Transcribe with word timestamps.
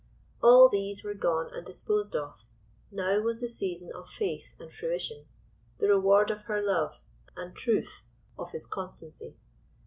All 0.41 0.67
these 0.67 1.03
were 1.03 1.13
gone 1.13 1.53
and 1.53 1.63
disposed 1.63 2.15
of; 2.15 2.47
now 2.89 3.19
was 3.21 3.39
the 3.39 3.47
season 3.47 3.91
of 3.93 4.09
faith 4.09 4.55
and 4.57 4.73
fruition—the 4.73 5.87
reward 5.87 6.31
of 6.31 6.45
her 6.45 6.59
love, 6.59 7.01
and 7.37 7.55
truth—of 7.55 8.49
his 8.49 8.65
constancy. 8.65 9.35